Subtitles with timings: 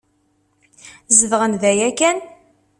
[1.17, 2.17] Zedɣen da yakan?